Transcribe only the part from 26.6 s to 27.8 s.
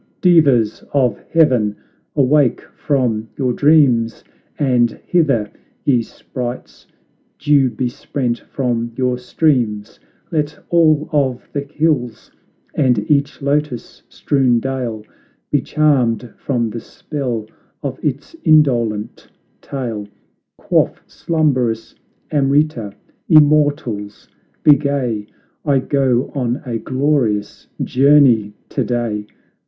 a glorious